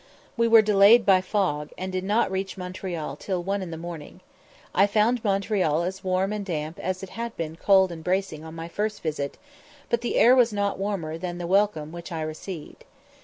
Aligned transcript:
We 0.35 0.47
were 0.47 0.63
delayed 0.63 1.05
by 1.05 1.21
fog, 1.21 1.69
and 1.77 1.91
did 1.91 2.03
not 2.03 2.31
reach 2.31 2.57
Montreal 2.57 3.15
till 3.17 3.43
one 3.43 3.61
in 3.61 3.69
the 3.69 3.77
morning. 3.77 4.21
I 4.73 4.87
found 4.87 5.23
Montreal 5.23 5.83
as 5.83 6.03
warm 6.03 6.33
and 6.33 6.43
damp 6.43 6.79
as 6.79 7.03
it 7.03 7.09
had 7.09 7.37
been 7.37 7.55
cold 7.55 7.91
and 7.91 8.03
bracing 8.03 8.43
on 8.43 8.55
my 8.55 8.67
first 8.67 9.03
visit; 9.03 9.37
but 9.91 10.01
the 10.01 10.15
air 10.15 10.35
was 10.35 10.51
not 10.51 10.79
warmer 10.79 11.19
than 11.19 11.37
the 11.37 11.45
welcome 11.45 11.91
which 11.91 12.11
I 12.11 12.21
received. 12.23 12.83